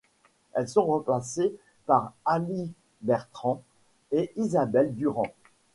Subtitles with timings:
[0.53, 1.53] Elles sont remplacés
[1.85, 2.71] par Allie
[3.03, 3.59] Bertram
[4.11, 5.31] et Isabel Durant.